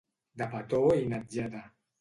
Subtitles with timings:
[0.41, 1.65] De petó i natjada.